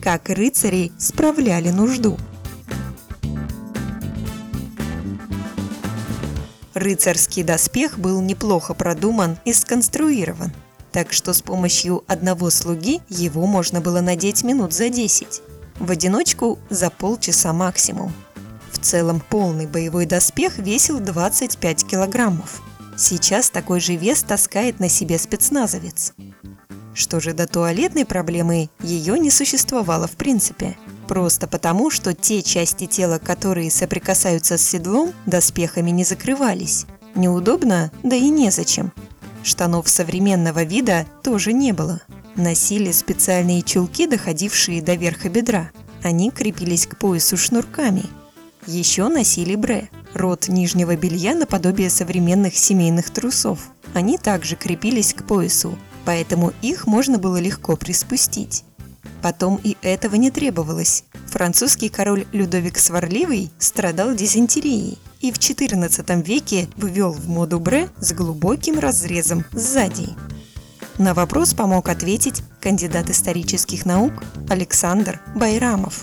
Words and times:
как 0.00 0.28
рыцари 0.28 0.92
справляли 0.98 1.70
нужду. 1.70 2.16
Рыцарский 6.74 7.42
доспех 7.42 7.98
был 7.98 8.20
неплохо 8.22 8.74
продуман 8.74 9.38
и 9.44 9.52
сконструирован, 9.52 10.52
так 10.92 11.12
что 11.12 11.34
с 11.34 11.42
помощью 11.42 12.04
одного 12.06 12.48
слуги 12.50 13.00
его 13.08 13.46
можно 13.46 13.80
было 13.80 14.00
надеть 14.00 14.44
минут 14.44 14.72
за 14.72 14.88
10, 14.88 15.42
в 15.78 15.90
одиночку 15.90 16.58
за 16.70 16.90
полчаса 16.90 17.52
максимум. 17.52 18.12
В 18.72 18.78
целом 18.78 19.20
полный 19.20 19.66
боевой 19.66 20.06
доспех 20.06 20.58
весил 20.58 21.00
25 21.00 21.86
килограммов. 21.86 22.62
Сейчас 22.96 23.50
такой 23.50 23.80
же 23.80 23.96
вес 23.96 24.22
таскает 24.22 24.78
на 24.78 24.88
себе 24.88 25.18
спецназовец. 25.18 26.14
Что 26.94 27.20
же 27.20 27.32
до 27.32 27.46
туалетной 27.46 28.04
проблемы, 28.04 28.68
ее 28.82 29.18
не 29.18 29.30
существовало 29.30 30.06
в 30.06 30.12
принципе. 30.12 30.76
Просто 31.06 31.46
потому, 31.46 31.90
что 31.90 32.14
те 32.14 32.42
части 32.42 32.86
тела, 32.86 33.18
которые 33.18 33.70
соприкасаются 33.70 34.58
с 34.58 34.62
седлом, 34.62 35.12
доспехами 35.26 35.90
не 35.90 36.04
закрывались. 36.04 36.86
Неудобно, 37.14 37.90
да 38.02 38.16
и 38.16 38.28
незачем. 38.28 38.92
Штанов 39.42 39.88
современного 39.88 40.64
вида 40.64 41.06
тоже 41.22 41.52
не 41.52 41.72
было. 41.72 42.00
Носили 42.36 42.92
специальные 42.92 43.62
чулки, 43.62 44.06
доходившие 44.06 44.82
до 44.82 44.94
верха 44.94 45.28
бедра. 45.28 45.70
Они 46.02 46.30
крепились 46.30 46.86
к 46.86 46.96
поясу 46.96 47.36
шнурками. 47.36 48.04
Еще 48.66 49.08
носили 49.08 49.54
бре– 49.54 49.88
род 50.14 50.48
нижнего 50.48 50.96
белья 50.96 51.34
наподобие 51.34 51.90
современных 51.90 52.56
семейных 52.56 53.10
трусов. 53.10 53.70
Они 53.94 54.18
также 54.18 54.56
крепились 54.56 55.14
к 55.14 55.24
поясу, 55.24 55.76
поэтому 56.04 56.52
их 56.62 56.86
можно 56.86 57.18
было 57.18 57.38
легко 57.38 57.76
приспустить. 57.76 58.64
Потом 59.22 59.60
и 59.62 59.76
этого 59.82 60.16
не 60.16 60.30
требовалось. 60.30 61.04
Французский 61.26 61.88
король 61.88 62.26
Людовик 62.32 62.78
Сварливый 62.78 63.50
страдал 63.58 64.14
дизентерией 64.14 64.98
и 65.20 65.30
в 65.30 65.38
XIV 65.38 66.22
веке 66.22 66.68
ввел 66.76 67.12
в 67.12 67.28
моду 67.28 67.60
бре 67.60 67.88
с 68.00 68.12
глубоким 68.12 68.78
разрезом 68.78 69.44
сзади. 69.52 70.08
На 70.98 71.14
вопрос 71.14 71.54
помог 71.54 71.88
ответить 71.88 72.42
кандидат 72.60 73.10
исторических 73.10 73.86
наук 73.86 74.12
Александр 74.48 75.20
Байрамов. 75.34 76.02